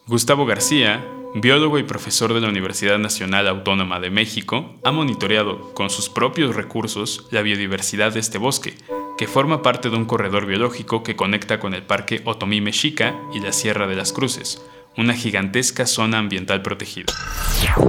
Gustavo 0.08 0.46
García, 0.46 1.02
biólogo 1.34 1.80
y 1.80 1.84
profesor 1.84 2.34
de 2.34 2.42
la 2.42 2.50
Universidad 2.50 2.98
Nacional 3.00 3.48
Autónoma 3.48 4.02
de 4.02 4.10
México, 4.10 4.76
ha 4.84 4.92
monitoreado 4.92 5.74
con 5.74 5.90
sus 5.90 6.10
propios 6.10 6.58
recursos 6.58 7.26
la 7.32 7.42
biodiversidad 7.42 8.12
de 8.12 8.20
este 8.20 8.38
bosque, 8.38 8.76
que 9.18 9.28
forma 9.28 9.62
parte 9.62 9.90
de 9.90 9.96
un 9.96 10.04
corredor 10.04 10.46
biológico 10.46 11.04
que 11.04 11.16
conecta 11.16 11.62
con 11.62 11.74
el 11.74 11.84
Parque 11.84 12.22
Otomí 12.26 12.60
Mexica 12.60 13.16
y 13.34 13.40
la 13.40 13.54
Sierra 13.54 13.88
de 13.88 13.96
las 13.96 14.12
Cruces, 14.12 14.62
una 14.98 15.14
gigantesca 15.14 15.86
zona 15.86 16.18
ambiental 16.18 16.64
protegida. 16.64 17.14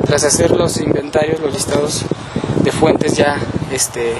Tras 0.06 0.22
hacer 0.22 0.52
los 0.52 0.76
inventarios, 0.80 1.40
los 1.40 1.52
listados 1.52 2.04
de 2.62 2.70
fuentes 2.70 3.16
ya 3.16 3.40
este, 3.74 4.16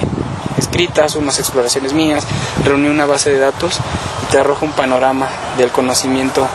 escritas, 0.57 1.15
unas 1.15 1.39
exploraciones 1.39 1.93
mías, 1.93 2.25
reuní 2.63 2.87
una 2.87 3.05
base 3.05 3.31
de 3.31 3.39
datos 3.39 3.79
y 4.23 4.31
te 4.31 4.39
arroja 4.39 4.65
un 4.65 4.73
panorama 4.73 5.27
del 5.57 5.71
conocimiento 5.71 6.47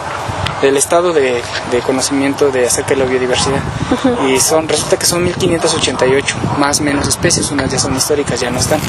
del 0.62 0.76
estado 0.76 1.12
de, 1.12 1.42
conocimiento 1.86 2.50
de 2.50 2.66
acerca 2.66 2.90
de 2.90 2.96
la 2.96 3.04
biodiversidad. 3.06 3.62
Y 4.28 4.38
son, 4.40 4.68
resulta 4.68 4.98
que 4.98 5.06
son 5.06 5.24
1588, 5.24 6.36
más 6.58 6.80
o 6.80 6.84
menos 6.84 7.08
especies, 7.08 7.50
unas 7.50 7.70
ya 7.70 7.78
son 7.78 7.96
históricas, 7.96 8.40
ya 8.40 8.50
no 8.50 8.58
están. 8.58 8.80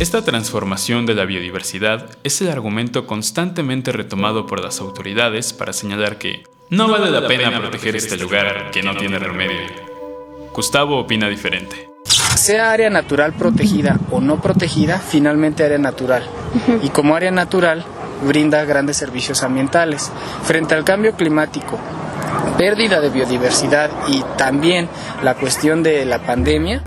Esta 0.00 0.24
transformación 0.24 1.06
de 1.06 1.14
la 1.14 1.24
biodiversidad 1.24 2.06
es 2.24 2.40
el 2.40 2.48
argumento 2.50 3.06
constantemente 3.06 3.92
retomado 3.92 4.46
por 4.46 4.62
las 4.62 4.80
autoridades 4.80 5.52
para 5.52 5.72
señalar 5.72 6.18
que 6.18 6.44
no, 6.70 6.88
vale 6.88 7.10
la 7.10 7.26
pena, 7.26 7.56
proteger 7.58 7.96
este, 7.96 8.14
este 8.14 8.22
lugar 8.22 8.70
que 8.70 8.82
no 8.82 8.96
tiene 8.96 9.18
remedio. 9.18 9.60
Gustavo 10.52 10.98
opina 10.98 11.28
diferente. 11.28 11.88
Sea 12.38 12.70
área 12.70 12.88
natural 12.88 13.32
protegida 13.32 13.98
o 14.12 14.20
no 14.20 14.40
protegida, 14.40 15.00
finalmente 15.00 15.64
área 15.64 15.76
natural. 15.76 16.22
Y 16.84 16.90
como 16.90 17.16
área 17.16 17.32
natural, 17.32 17.84
brinda 18.24 18.64
grandes 18.64 18.96
servicios 18.96 19.42
ambientales. 19.42 20.12
Frente 20.44 20.76
al 20.76 20.84
cambio 20.84 21.16
climático, 21.16 21.80
pérdida 22.56 23.00
de 23.00 23.10
biodiversidad 23.10 23.90
y 24.06 24.22
también 24.36 24.88
la 25.24 25.34
cuestión 25.34 25.82
de 25.82 26.04
la 26.04 26.22
pandemia. 26.22 26.84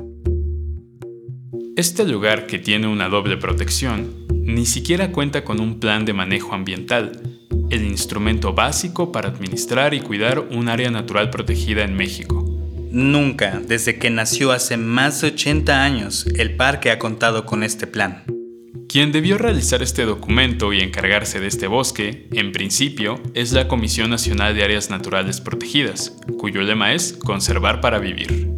Este 1.76 2.06
lugar 2.06 2.48
que 2.48 2.58
tiene 2.58 2.88
una 2.88 3.10
doble 3.10 3.36
protección 3.36 4.26
ni 4.30 4.66
siquiera 4.66 5.12
cuenta 5.12 5.44
con 5.44 5.60
un 5.60 5.82
plan 5.82 6.06
de 6.06 6.14
manejo 6.14 6.56
ambiental, 6.56 7.22
el 7.70 7.84
instrumento 7.84 8.54
básico 8.54 9.12
para 9.12 9.28
administrar 9.28 9.94
y 9.94 10.00
cuidar 10.00 10.40
un 10.40 10.70
área 10.70 10.90
natural 10.90 11.30
protegida 11.30 11.84
en 11.84 11.94
México. 11.94 12.41
Nunca, 12.92 13.62
desde 13.66 13.98
que 13.98 14.10
nació 14.10 14.52
hace 14.52 14.76
más 14.76 15.22
de 15.22 15.28
80 15.28 15.82
años, 15.82 16.26
el 16.36 16.58
parque 16.58 16.92
ha 16.92 17.00
contado 17.00 17.46
con 17.46 17.64
este 17.64 17.88
plan. 17.88 18.26
Quien 18.90 19.14
debió 19.14 19.38
realizar 19.38 19.82
este 19.82 20.04
documento 20.04 20.74
y 20.74 20.82
encargarse 20.82 21.40
de 21.40 21.48
este 21.48 21.68
bosque, 21.68 22.28
en 22.34 22.52
principio, 22.52 23.22
es 23.34 23.54
la 23.54 23.70
Comisión 23.70 24.10
Nacional 24.10 24.54
de 24.54 24.66
Áreas 24.66 24.90
Naturales 24.90 25.40
Protegidas, 25.40 26.18
cuyo 26.38 26.62
lema 26.64 26.94
es 26.94 27.14
Conservar 27.14 27.80
para 27.80 28.00
Vivir. 28.00 28.50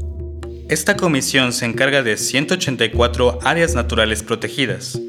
Esta 0.67 0.97
comisión 0.97 1.53
se 1.53 1.65
encarga 1.65 2.01
de 2.01 2.17
184 2.17 3.37
áreas 3.43 3.75
naturales 3.75 4.23
protegidas 4.23 4.99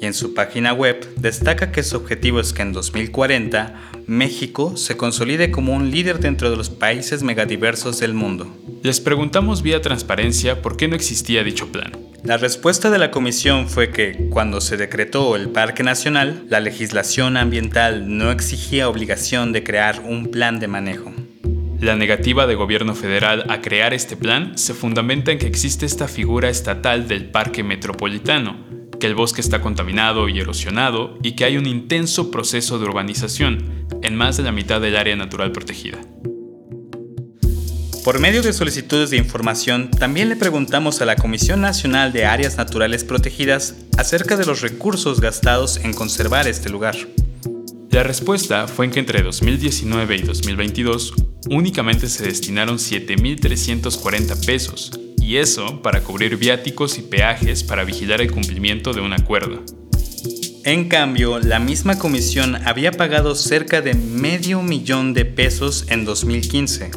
y 0.00 0.06
en 0.06 0.14
su 0.14 0.34
página 0.34 0.72
web 0.72 1.06
destaca 1.16 1.72
que 1.72 1.82
su 1.82 1.96
objetivo 1.96 2.40
es 2.40 2.52
que 2.52 2.62
en 2.62 2.72
2040 2.72 3.74
México 4.06 4.76
se 4.76 4.96
consolide 4.96 5.50
como 5.50 5.74
un 5.74 5.90
líder 5.90 6.20
dentro 6.20 6.50
de 6.50 6.56
los 6.56 6.70
países 6.70 7.22
megadiversos 7.22 8.00
del 8.00 8.14
mundo. 8.14 8.46
Les 8.82 9.00
preguntamos 9.00 9.62
vía 9.62 9.80
transparencia 9.80 10.60
por 10.60 10.76
qué 10.76 10.88
no 10.88 10.96
existía 10.96 11.42
dicho 11.42 11.72
plan. 11.72 11.92
La 12.22 12.36
respuesta 12.36 12.90
de 12.90 12.98
la 12.98 13.10
comisión 13.10 13.68
fue 13.68 13.90
que, 13.90 14.28
cuando 14.30 14.60
se 14.60 14.76
decretó 14.76 15.36
el 15.36 15.50
Parque 15.50 15.82
Nacional, 15.82 16.44
la 16.48 16.60
legislación 16.60 17.36
ambiental 17.36 18.16
no 18.16 18.30
exigía 18.30 18.88
obligación 18.88 19.52
de 19.52 19.62
crear 19.62 20.00
un 20.00 20.30
plan 20.30 20.58
de 20.58 20.68
manejo. 20.68 21.12
La 21.80 21.96
negativa 21.96 22.46
de 22.46 22.54
gobierno 22.54 22.94
federal 22.94 23.44
a 23.50 23.60
crear 23.60 23.92
este 23.92 24.16
plan 24.16 24.56
se 24.56 24.72
fundamenta 24.72 25.32
en 25.32 25.38
que 25.38 25.46
existe 25.46 25.84
esta 25.84 26.08
figura 26.08 26.48
estatal 26.48 27.08
del 27.08 27.26
parque 27.26 27.62
metropolitano, 27.62 28.56
que 29.04 29.08
el 29.08 29.14
bosque 29.14 29.42
está 29.42 29.60
contaminado 29.60 30.30
y 30.30 30.40
erosionado 30.40 31.18
y 31.22 31.32
que 31.32 31.44
hay 31.44 31.58
un 31.58 31.66
intenso 31.66 32.30
proceso 32.30 32.78
de 32.78 32.86
urbanización 32.86 33.86
en 34.00 34.16
más 34.16 34.38
de 34.38 34.44
la 34.44 34.50
mitad 34.50 34.80
del 34.80 34.96
área 34.96 35.14
natural 35.14 35.52
protegida. 35.52 35.98
Por 38.02 38.18
medio 38.18 38.40
de 38.40 38.54
solicitudes 38.54 39.10
de 39.10 39.18
información, 39.18 39.90
también 39.90 40.30
le 40.30 40.36
preguntamos 40.36 41.02
a 41.02 41.04
la 41.04 41.16
Comisión 41.16 41.60
Nacional 41.60 42.14
de 42.14 42.24
Áreas 42.24 42.56
Naturales 42.56 43.04
Protegidas 43.04 43.74
acerca 43.98 44.38
de 44.38 44.46
los 44.46 44.62
recursos 44.62 45.20
gastados 45.20 45.76
en 45.84 45.92
conservar 45.92 46.48
este 46.48 46.70
lugar. 46.70 46.96
La 47.90 48.04
respuesta 48.04 48.66
fue 48.68 48.86
en 48.86 48.90
que 48.90 49.00
entre 49.00 49.22
2019 49.22 50.16
y 50.16 50.22
2022 50.22 51.12
únicamente 51.50 52.08
se 52.08 52.24
destinaron 52.24 52.78
7.340 52.78 54.46
pesos, 54.46 54.98
y 55.24 55.38
eso 55.38 55.80
para 55.80 56.02
cubrir 56.02 56.36
viáticos 56.36 56.98
y 56.98 57.02
peajes 57.02 57.64
para 57.64 57.84
vigilar 57.84 58.20
el 58.20 58.30
cumplimiento 58.30 58.92
de 58.92 59.00
un 59.00 59.14
acuerdo. 59.14 59.64
En 60.64 60.88
cambio, 60.88 61.38
la 61.38 61.58
misma 61.58 61.98
comisión 61.98 62.56
había 62.66 62.92
pagado 62.92 63.34
cerca 63.34 63.80
de 63.80 63.94
medio 63.94 64.62
millón 64.62 65.14
de 65.14 65.24
pesos 65.24 65.86
en 65.88 66.04
2015 66.04 66.90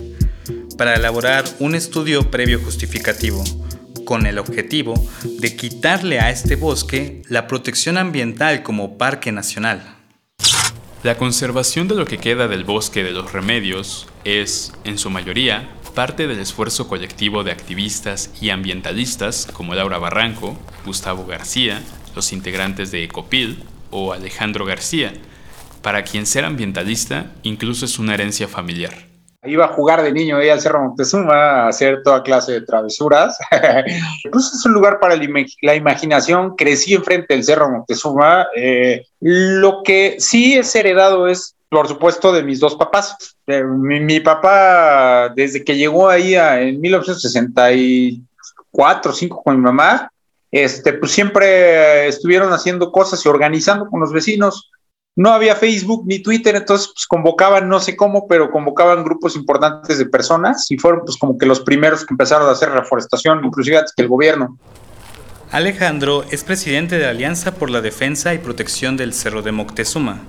para 0.78 0.96
elaborar 0.96 1.46
un 1.60 1.74
estudio 1.74 2.30
previo 2.30 2.60
justificativo, 2.60 3.44
con 4.04 4.26
el 4.26 4.40
objetivo 4.40 4.94
de 5.40 5.56
quitarle 5.56 6.20
a 6.20 6.30
este 6.30 6.58
bosque 6.58 7.22
la 7.30 7.48
protección 7.48 7.98
ambiental 7.98 8.62
como 8.62 8.98
parque 8.98 9.32
nacional. 9.32 9.96
La 11.04 11.18
conservación 11.18 11.88
de 11.88 11.96
lo 11.96 12.06
que 12.06 12.18
queda 12.18 12.48
del 12.48 12.66
bosque 12.66 13.04
de 13.04 13.12
los 13.12 13.32
remedios 13.32 14.08
es, 14.24 14.74
en 14.84 14.98
su 14.98 15.10
mayoría, 15.10 15.70
parte 15.98 16.28
del 16.28 16.40
esfuerzo 16.40 16.88
colectivo 16.88 17.44
de 17.44 17.52
activistas 17.52 18.30
y 18.40 18.52
ambientalistas 18.52 19.48
como 19.52 19.74
Laura 19.74 19.98
Barranco, 19.98 20.56
Gustavo 20.86 21.26
García, 21.26 21.82
los 22.16 22.34
integrantes 22.34 22.92
de 22.92 23.04
Ecopil 23.04 23.64
o 23.90 24.14
Alejandro 24.14 24.64
García, 24.64 25.12
para 25.82 26.04
quien 26.04 26.28
ser 26.28 26.46
ambientalista 26.46 27.32
incluso 27.42 27.86
es 27.86 27.98
una 27.98 28.14
herencia 28.14 28.48
familiar. 28.48 28.94
Iba 29.44 29.66
a 29.66 29.70
jugar 29.70 30.04
de 30.04 30.12
niño 30.12 30.38
ahí 30.38 30.50
al 30.50 30.62
Cerro 30.62 30.84
Moctezuma, 30.84 31.34
a 31.64 31.68
hacer 31.70 32.04
toda 32.04 32.22
clase 32.22 32.52
de 32.52 32.62
travesuras. 32.62 33.36
pues 34.32 34.54
es 34.54 34.66
un 34.68 34.74
lugar 34.74 35.00
para 35.00 35.16
la 35.16 35.76
imaginación. 35.76 36.56
Crecí 36.56 36.94
enfrente 36.94 37.34
del 37.34 37.44
Cerro 37.44 37.72
Moctezuma. 37.72 38.46
Eh, 38.56 39.04
lo 39.20 39.82
que 39.84 40.18
sí 40.20 40.56
es 40.58 40.76
heredado 40.76 41.28
es, 41.28 41.57
por 41.70 41.88
supuesto, 41.88 42.32
de 42.32 42.44
mis 42.44 42.60
dos 42.60 42.76
papás. 42.76 43.36
Eh, 43.46 43.64
mi, 43.64 44.20
papá, 44.20 45.32
desde 45.36 45.64
que 45.64 45.76
llegó 45.76 46.10
ahí 46.10 46.34
en 46.36 46.82
1964, 46.82 49.14
5 49.14 49.44
con 49.44 49.56
mi 49.56 49.62
mamá, 49.62 50.12
este, 50.52 50.94
pues 50.94 51.12
siempre 51.12 52.08
estuvieron 52.08 52.52
haciendo 52.54 52.92
cosas 52.92 53.24
y 53.26 53.30
organizando 53.30 53.90
con 53.90 54.00
los 54.00 54.14
vecinos 54.14 54.72
no 55.18 55.32
había 55.32 55.56
Facebook 55.56 56.04
ni 56.06 56.20
Twitter, 56.20 56.56
entonces 56.56 56.92
pues, 56.94 57.08
convocaban, 57.08 57.68
no 57.68 57.80
sé 57.80 57.98
cómo, 57.98 58.28
pero 58.28 58.52
convocaban 58.52 59.04
grupos 59.04 59.36
importantes 59.36 59.98
de 59.98 60.06
personas 60.06 60.70
y 60.70 60.78
fueron 60.78 61.02
pues 61.04 61.18
como 61.18 61.40
que 61.40 61.48
los 61.48 61.60
primeros 61.60 62.06
que 62.06 62.14
empezaron 62.14 62.48
a 62.48 62.52
hacer 62.52 62.70
reforestación, 62.70 63.44
inclusive 63.44 63.80
antes 63.80 63.94
que 63.96 64.04
el 64.04 64.10
gobierno. 64.10 64.60
Alejandro 65.52 66.24
es 66.30 66.44
presidente 66.44 67.00
de 67.00 67.08
Alianza 67.08 67.56
por 67.56 67.72
la 67.72 67.82
Defensa 67.82 68.36
y 68.36 68.38
Protección 68.38 68.96
del 68.96 69.12
Cerro 69.12 69.42
de 69.42 69.52
Moctezuma. 69.52 70.22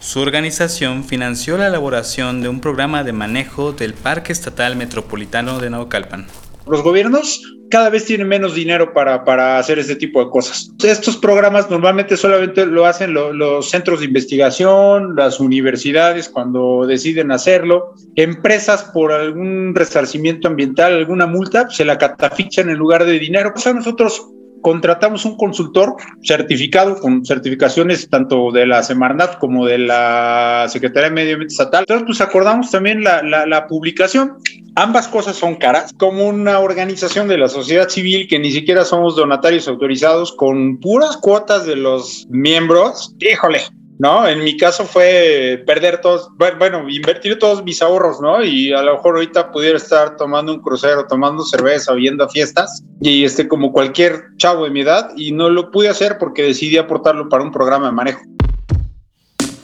Su 0.00 0.20
organización 0.20 1.04
financió 1.04 1.58
la 1.58 1.66
elaboración 1.66 2.40
de 2.40 2.48
un 2.48 2.60
programa 2.60 3.04
de 3.04 3.12
manejo 3.12 3.72
del 3.72 3.92
Parque 3.92 4.32
Estatal 4.32 4.74
Metropolitano 4.74 5.60
de 5.60 5.68
Naucalpan. 5.68 6.26
Los 6.66 6.82
gobiernos 6.82 7.42
cada 7.70 7.90
vez 7.90 8.06
tienen 8.06 8.26
menos 8.26 8.54
dinero 8.54 8.94
para, 8.94 9.26
para 9.26 9.58
hacer 9.58 9.78
este 9.78 9.96
tipo 9.96 10.24
de 10.24 10.30
cosas. 10.30 10.70
Estos 10.82 11.18
programas 11.18 11.70
normalmente 11.70 12.16
solamente 12.16 12.64
lo 12.64 12.86
hacen 12.86 13.12
los 13.12 13.68
centros 13.68 14.00
de 14.00 14.06
investigación, 14.06 15.16
las 15.16 15.38
universidades 15.38 16.30
cuando 16.30 16.86
deciden 16.86 17.30
hacerlo, 17.30 17.94
empresas 18.16 18.84
por 18.94 19.12
algún 19.12 19.74
resarcimiento 19.74 20.48
ambiental, 20.48 20.94
alguna 20.94 21.26
multa, 21.26 21.68
se 21.68 21.84
la 21.84 21.98
catafichan 21.98 22.70
en 22.70 22.78
lugar 22.78 23.04
de 23.04 23.18
dinero. 23.18 23.52
Pues 23.52 23.66
a 23.66 23.74
nosotros 23.74 24.26
contratamos 24.60 25.24
un 25.24 25.36
consultor 25.36 25.96
certificado 26.22 26.98
con 26.98 27.24
certificaciones 27.24 28.08
tanto 28.08 28.50
de 28.50 28.66
la 28.66 28.82
Semarnat 28.82 29.38
como 29.38 29.66
de 29.66 29.78
la 29.78 30.66
Secretaría 30.68 31.08
de 31.08 31.14
Medio 31.14 31.32
Ambiente 31.34 31.52
Estatal. 31.52 31.80
Entonces, 31.80 32.06
pues 32.06 32.20
acordamos 32.20 32.70
también 32.70 33.02
la, 33.02 33.22
la, 33.22 33.66
publicación. 33.66 34.38
Ambas 34.74 35.08
cosas 35.08 35.36
son 35.36 35.56
caras, 35.56 35.92
como 35.98 36.28
una 36.28 36.60
organización 36.60 37.28
de 37.28 37.38
la 37.38 37.48
sociedad 37.48 37.88
civil 37.88 38.28
que 38.28 38.38
ni 38.38 38.50
siquiera 38.50 38.84
somos 38.84 39.16
donatarios 39.16 39.68
autorizados 39.68 40.32
con 40.32 40.78
puras 40.78 41.16
cuotas 41.16 41.66
de 41.66 41.76
los 41.76 42.26
miembros. 42.30 43.14
Híjole, 43.20 43.60
¿no? 44.00 44.26
En 44.26 44.42
mi 44.42 44.56
caso 44.56 44.86
fue 44.86 45.62
perder 45.66 46.00
todos, 46.00 46.30
bueno, 46.58 46.88
invertir 46.88 47.38
todos 47.38 47.62
mis 47.62 47.82
ahorros, 47.82 48.18
¿no? 48.18 48.42
Y 48.42 48.72
a 48.72 48.80
lo 48.80 48.94
mejor 48.94 49.16
ahorita 49.16 49.52
pudiera 49.52 49.76
estar 49.76 50.16
tomando 50.16 50.54
un 50.54 50.60
crucero, 50.60 51.06
tomando 51.06 51.44
cerveza, 51.44 51.92
oyendo 51.92 52.24
a 52.24 52.28
fiestas, 52.30 52.82
y 53.02 53.24
este 53.24 53.46
como 53.46 53.72
cualquier 53.72 54.22
chavo 54.38 54.64
de 54.64 54.70
mi 54.70 54.80
edad, 54.80 55.10
y 55.18 55.32
no 55.32 55.50
lo 55.50 55.70
pude 55.70 55.90
hacer 55.90 56.16
porque 56.16 56.42
decidí 56.42 56.78
aportarlo 56.78 57.28
para 57.28 57.44
un 57.44 57.52
programa 57.52 57.88
de 57.88 57.92
manejo. 57.92 58.22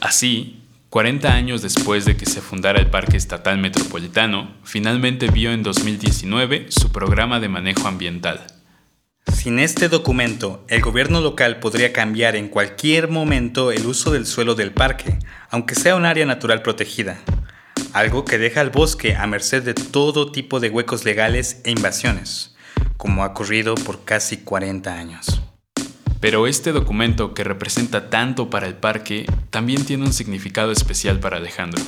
Así, 0.01 0.61
40 0.91 1.33
años 1.33 1.63
después 1.63 2.05
de 2.05 2.15
que 2.15 2.27
se 2.27 2.39
fundara 2.39 2.79
el 2.79 2.91
Parque 2.91 3.17
Estatal 3.17 3.57
Metropolitano, 3.57 4.51
finalmente 4.63 5.31
vio 5.31 5.51
en 5.51 5.63
2019 5.63 6.67
su 6.69 6.91
programa 6.91 7.39
de 7.39 7.49
manejo 7.49 7.87
ambiental. 7.87 8.45
Sin 9.33 9.59
este 9.59 9.89
documento, 9.89 10.63
el 10.67 10.81
gobierno 10.81 11.21
local 11.21 11.59
podría 11.59 11.93
cambiar 11.93 12.35
en 12.35 12.49
cualquier 12.49 13.07
momento 13.09 13.71
el 13.71 13.85
uso 13.85 14.11
del 14.11 14.25
suelo 14.25 14.55
del 14.55 14.71
parque, 14.71 15.17
aunque 15.49 15.75
sea 15.75 15.95
un 15.95 16.05
área 16.05 16.25
natural 16.25 16.61
protegida, 16.61 17.19
algo 17.93 18.25
que 18.25 18.37
deja 18.37 18.61
al 18.61 18.69
bosque 18.69 19.15
a 19.15 19.25
merced 19.27 19.63
de 19.63 19.73
todo 19.73 20.31
tipo 20.31 20.59
de 20.59 20.69
huecos 20.69 21.05
legales 21.05 21.61
e 21.63 21.71
invasiones, 21.71 22.55
como 22.97 23.23
ha 23.23 23.27
ocurrido 23.27 23.75
por 23.75 24.03
casi 24.03 24.37
40 24.37 24.93
años. 24.93 25.41
Pero 26.19 26.47
este 26.47 26.71
documento 26.71 27.33
que 27.33 27.43
representa 27.43 28.09
tanto 28.09 28.49
para 28.49 28.67
el 28.67 28.73
parque 28.73 29.25
también 29.49 29.85
tiene 29.85 30.05
un 30.05 30.13
significado 30.13 30.71
especial 30.71 31.19
para 31.19 31.37
Alejandro. 31.37 31.81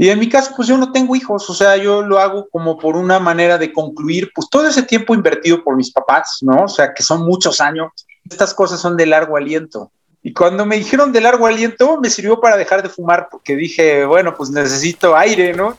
Y 0.00 0.10
en 0.10 0.20
mi 0.20 0.28
caso, 0.28 0.52
pues 0.54 0.68
yo 0.68 0.78
no 0.78 0.92
tengo 0.92 1.16
hijos, 1.16 1.50
o 1.50 1.54
sea, 1.54 1.76
yo 1.76 2.02
lo 2.02 2.20
hago 2.20 2.48
como 2.50 2.78
por 2.78 2.96
una 2.96 3.18
manera 3.18 3.58
de 3.58 3.72
concluir, 3.72 4.30
pues 4.32 4.48
todo 4.48 4.68
ese 4.68 4.84
tiempo 4.84 5.12
invertido 5.12 5.64
por 5.64 5.74
mis 5.74 5.90
papás, 5.90 6.38
¿no? 6.40 6.64
O 6.64 6.68
sea, 6.68 6.94
que 6.94 7.02
son 7.02 7.24
muchos 7.24 7.60
años. 7.60 7.90
Estas 8.30 8.54
cosas 8.54 8.78
son 8.78 8.96
de 8.96 9.06
largo 9.06 9.36
aliento. 9.36 9.90
Y 10.22 10.32
cuando 10.32 10.64
me 10.64 10.76
dijeron 10.76 11.10
de 11.10 11.20
largo 11.20 11.48
aliento, 11.48 11.98
me 12.00 12.10
sirvió 12.10 12.40
para 12.40 12.56
dejar 12.56 12.84
de 12.84 12.88
fumar, 12.88 13.26
porque 13.28 13.56
dije, 13.56 14.04
bueno, 14.04 14.36
pues 14.36 14.50
necesito 14.50 15.16
aire, 15.16 15.52
¿no? 15.52 15.76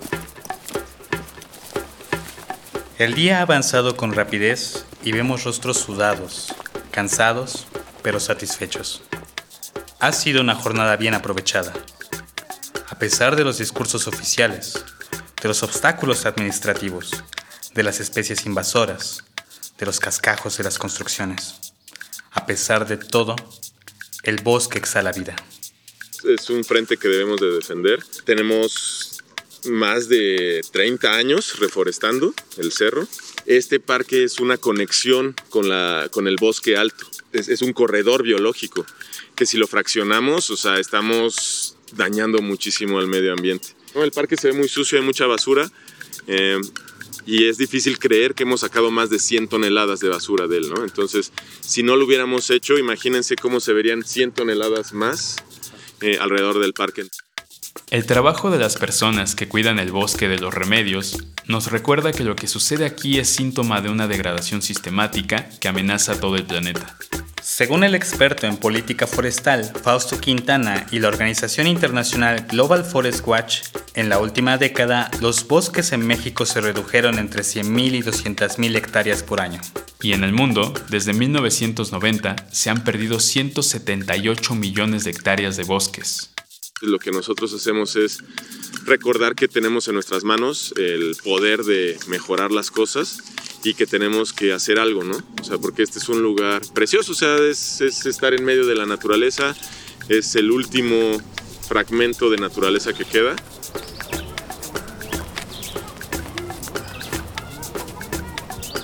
El 2.98 3.14
día 3.14 3.40
ha 3.40 3.44
avanzado 3.44 3.96
con 3.96 4.12
rapidez 4.12 4.86
y 5.02 5.14
vemos 5.14 5.46
rostros 5.46 5.78
sudados, 5.78 6.54
cansados, 6.92 7.68
pero 8.02 8.20
satisfechos. 8.20 9.02
Ha 10.02 10.12
sido 10.12 10.42
una 10.42 10.56
jornada 10.56 10.98
bien 10.98 11.14
aprovechada 11.14 11.72
a 12.90 12.98
pesar 12.98 13.36
de 13.36 13.44
los 13.44 13.60
discursos 13.60 14.08
oficiales, 14.08 14.84
de 15.42 15.48
los 15.48 15.64
obstáculos 15.64 16.26
administrativos, 16.26 17.12
de 17.74 17.84
las 17.84 18.00
especies 18.00 18.46
invasoras, 18.46 19.24
de 19.78 19.86
los 19.86 20.00
cascajos 20.00 20.58
de 20.58 20.64
las 20.64 20.78
construcciones. 20.78 21.74
A 22.32 22.46
pesar 22.46 22.88
de 22.88 22.98
todo, 22.98 23.36
el 24.24 24.38
bosque 24.42 24.80
exhala 24.80 25.12
vida. 25.12 25.36
Es 26.24 26.50
un 26.50 26.64
frente 26.64 26.98
que 26.98 27.08
debemos 27.08 27.40
de 27.40 27.52
defender. 27.52 28.04
Tenemos 28.26 29.22
más 29.66 30.10
de 30.10 30.62
30 30.72 31.14
años 31.14 31.60
reforestando 31.60 32.34
el 32.58 32.72
cerro. 32.72 33.08
Este 33.46 33.80
parque 33.80 34.24
es 34.24 34.40
una 34.40 34.58
conexión 34.58 35.36
con, 35.50 35.70
la, 35.70 36.10
con 36.12 36.28
el 36.28 36.38
bosque 36.38 36.76
alto. 36.76 37.06
Es, 37.32 37.50
es 37.50 37.62
un 37.62 37.74
corredor 37.74 38.24
biológico 38.24 38.86
que 39.36 39.46
si 39.46 39.58
lo 39.58 39.68
fraccionamos, 39.68 40.50
o 40.50 40.58
sea, 40.58 40.80
estamos 40.80 41.69
dañando 41.96 42.42
muchísimo 42.42 43.00
al 43.00 43.08
medio 43.08 43.34
ambiente. 43.34 43.70
El 43.96 44.12
parque 44.12 44.38
se 44.38 44.52
ve 44.52 44.58
muy 44.58 44.70
sucio, 44.70 45.00
hay 45.00 45.06
mucha 45.06 45.26
basura 45.26 45.70
eh, 46.28 46.60
y 47.26 47.46
es 47.46 47.58
difícil 47.58 48.00
creer 48.00 48.34
que 48.34 48.44
hemos 48.44 48.62
sacado 48.62 48.92
más 48.92 49.10
de 49.10 49.20
100 49.20 49.48
toneladas 49.48 50.00
de 50.00 50.10
basura 50.10 50.48
de 50.48 50.58
él, 50.58 50.70
¿no? 50.70 50.84
Entonces, 50.84 51.32
si 51.62 51.84
no 51.84 51.96
lo 51.96 52.06
hubiéramos 52.06 52.50
hecho, 52.50 52.78
imagínense 52.78 53.36
cómo 53.36 53.60
se 53.60 53.74
verían 53.74 54.04
100 54.04 54.32
toneladas 54.32 54.94
más 54.94 55.38
eh, 56.02 56.18
alrededor 56.20 56.60
del 56.60 56.74
parque. 56.74 57.06
El 57.92 58.06
trabajo 58.06 58.52
de 58.52 58.60
las 58.60 58.78
personas 58.78 59.36
que 59.36 59.48
cuidan 59.48 59.80
el 59.80 59.92
bosque 59.92 60.28
de 60.28 60.38
los 60.38 60.54
remedios 60.54 61.18
nos 61.48 61.72
recuerda 61.72 62.12
que 62.12 62.24
lo 62.24 62.36
que 62.36 62.48
sucede 62.48 62.86
aquí 62.86 63.18
es 63.18 63.30
síntoma 63.30 63.82
de 63.82 63.90
una 63.90 64.08
degradación 64.08 64.62
sistemática 64.62 65.50
que 65.60 65.68
amenaza 65.68 66.20
todo 66.20 66.36
el 66.36 66.46
planeta. 66.46 66.98
Según 67.60 67.84
el 67.84 67.94
experto 67.94 68.48
en 68.48 68.56
política 68.56 69.06
forestal 69.06 69.66
Fausto 69.84 70.18
Quintana 70.18 70.88
y 70.92 71.00
la 71.00 71.10
organización 71.10 71.68
internacional 71.68 72.48
Global 72.50 72.86
Forest 72.86 73.28
Watch, 73.28 73.64
en 73.96 74.08
la 74.08 74.20
última 74.20 74.58
década 74.58 75.12
los 75.20 75.46
bosques 75.46 75.92
en 75.92 76.08
México 76.08 76.46
se 76.46 76.62
redujeron 76.62 77.20
entre 77.20 77.42
100.000 77.42 77.96
y 77.96 78.02
200.000 78.02 78.78
hectáreas 78.78 79.24
por 79.24 79.42
año. 79.42 79.60
Y 80.02 80.14
en 80.14 80.24
el 80.24 80.32
mundo, 80.32 80.74
desde 80.90 81.12
1990, 81.12 82.48
se 82.50 82.70
han 82.70 82.82
perdido 82.86 83.20
178 83.20 84.56
millones 84.56 85.04
de 85.04 85.12
hectáreas 85.12 85.58
de 85.58 85.64
bosques. 85.66 86.30
Lo 86.80 86.98
que 86.98 87.12
nosotros 87.12 87.54
hacemos 87.54 87.98
es 87.98 88.24
recordar 88.86 89.36
que 89.36 89.50
tenemos 89.50 89.90
en 89.90 89.96
nuestras 89.96 90.24
manos 90.24 90.74
el 90.78 91.18
poder 91.26 91.64
de 91.64 92.00
mejorar 92.08 92.54
las 92.54 92.72
cosas 92.72 93.18
y 93.64 93.74
que 93.74 93.86
tenemos 93.86 94.34
que 94.34 94.54
hacer 94.54 94.80
algo, 94.80 95.04
¿no? 95.04 95.18
O 95.42 95.44
sea, 95.44 95.58
porque 95.58 95.84
este 95.84 96.00
es 96.00 96.10
un 96.10 96.22
lugar 96.22 96.62
precioso, 96.74 97.12
o 97.12 97.16
sea, 97.16 97.36
es, 97.38 97.82
estar 97.82 98.34
en 98.34 98.46
medio 98.46 98.66
de 98.66 98.76
la 98.76 98.86
naturaleza, 98.86 99.56
es 100.08 100.36
el 100.36 100.52
último 100.52 101.18
fragmento 101.68 102.30
de 102.30 102.38
naturaleza 102.38 102.94
que 102.94 103.06
queda. 103.06 103.36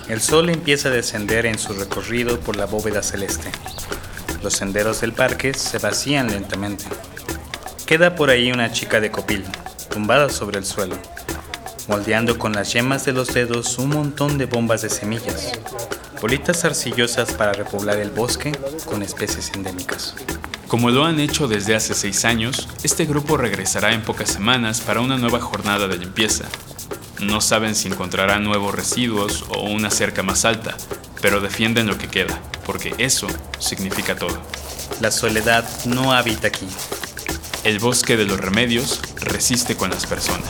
El 0.09 0.21
sol 0.21 0.49
empieza 0.49 0.89
a 0.89 0.91
descender 0.91 1.45
en 1.45 1.57
su 1.57 1.73
recorrido 1.73 2.39
por 2.39 2.55
la 2.55 2.65
bóveda 2.65 3.01
celeste. 3.01 3.49
Los 4.43 4.53
senderos 4.53 5.01
del 5.01 5.13
parque 5.13 5.55
se 5.55 5.79
vacían 5.79 6.27
lentamente. 6.27 6.85
Queda 7.88 8.15
por 8.15 8.29
ahí 8.29 8.51
una 8.51 8.71
chica 8.71 8.99
de 8.99 9.09
copil, 9.09 9.43
tumbada 9.89 10.29
sobre 10.29 10.59
el 10.59 10.65
suelo, 10.65 10.95
moldeando 11.88 12.38
con 12.38 12.54
las 12.54 12.74
yemas 12.74 13.06
de 13.06 13.13
los 13.13 13.34
dedos 13.34 13.78
un 13.78 13.89
montón 13.89 14.38
de 14.38 14.45
bombas 14.45 14.82
de 14.82 14.89
semillas, 14.89 15.52
bolitas 16.21 16.65
arcillosas 16.65 17.32
para 17.34 17.54
repoblar 17.54 17.98
el 17.98 18.12
bosque 18.12 18.52
con 18.86 19.04
especies 19.04 19.52
endémicas. 19.54 20.15
Como 20.67 20.89
lo 20.89 21.06
han 21.06 21.19
hecho 21.19 21.48
desde 21.48 21.76
hace 21.76 21.93
seis 21.93 22.26
años, 22.26 22.67
este 22.84 23.06
grupo 23.06 23.38
regresará 23.38 23.93
en 23.93 24.02
pocas 24.02 24.30
semanas 24.30 24.82
para 24.82 25.02
una 25.02 25.17
nueva 25.17 25.39
jornada 25.39 25.88
de 25.88 25.98
limpieza. 25.98 26.45
No 27.21 27.39
saben 27.39 27.76
si 27.76 27.88
encontrarán 27.88 28.43
nuevos 28.43 28.74
residuos 28.74 29.45
o 29.50 29.62
una 29.62 29.91
cerca 29.91 30.24
más 30.24 30.43
alta, 30.43 30.76
pero 31.21 31.39
defienden 31.39 31.88
lo 31.88 31.98
que 31.98 32.08
queda, 32.08 32.39
porque 32.65 32.95
eso 32.98 33.28
significa 33.60 34.15
todo. 34.15 34.38
La 35.02 35.12
soledad 35.12 35.65
no 35.86 36.13
habita 36.13 36.48
aquí. 36.48 36.67
El 37.63 37.80
bosque 37.80 38.17
de 38.17 38.26
los 38.26 38.39
remedios 38.39 39.02
resiste 39.21 39.76
con 39.76 39.91
las 39.91 40.06
personas. 40.06 40.50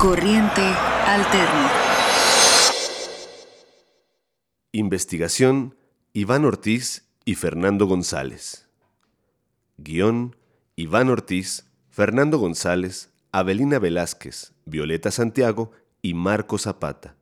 Corriente 0.00 0.62
Alterna. 0.62 1.70
Investigación 4.72 5.74
Iván 6.14 6.46
Ortiz 6.46 7.04
y 7.26 7.34
Fernando 7.34 7.84
González. 7.84 8.66
Guión 9.76 10.36
Iván 10.74 11.10
Ortiz, 11.10 11.66
Fernando 11.90 12.38
González, 12.38 13.10
Abelina 13.30 13.78
Velázquez, 13.78 14.54
Violeta 14.64 15.10
Santiago 15.10 15.72
y 16.00 16.14
Marco 16.14 16.56
Zapata. 16.56 17.14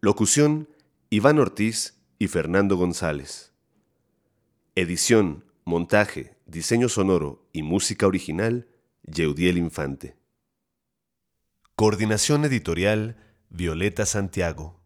Locución 0.00 0.70
Iván 1.10 1.38
Ortiz 1.38 2.00
y 2.18 2.28
Fernando 2.28 2.78
González. 2.78 3.52
Edición, 4.74 5.44
montaje, 5.66 6.34
diseño 6.46 6.88
sonoro 6.88 7.46
y 7.52 7.62
música 7.62 8.06
original, 8.06 8.68
Yeudiel 9.02 9.58
Infante. 9.58 10.15
Coordinación 11.78 12.46
editorial 12.46 13.16
Violeta 13.50 14.06
Santiago. 14.06 14.80